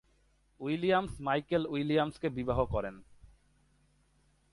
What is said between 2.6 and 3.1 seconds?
করেন।